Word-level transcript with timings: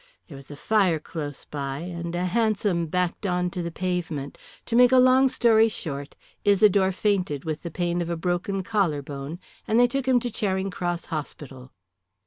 There 0.27 0.35
was 0.35 0.49
a 0.49 0.55
fire 0.55 0.97
close 0.97 1.45
by, 1.45 1.77
and 1.77 2.15
a 2.15 2.25
hansom 2.25 2.87
backed 2.87 3.27
on 3.27 3.51
to 3.51 3.61
the 3.61 3.69
pavement. 3.69 4.35
To 4.65 4.75
make 4.75 4.91
a 4.91 4.97
long 4.97 5.29
story 5.29 5.69
short, 5.69 6.15
Isidore 6.43 6.91
fainted 6.91 7.45
with 7.45 7.61
the 7.61 7.69
pain 7.69 8.01
of 8.01 8.09
a 8.09 8.17
broken 8.17 8.63
collarbone, 8.63 9.37
and 9.67 9.79
they 9.79 9.85
took 9.87 10.07
him 10.07 10.19
to 10.21 10.31
Charing 10.31 10.71
Cross 10.71 11.05
Hospital." 11.13 11.71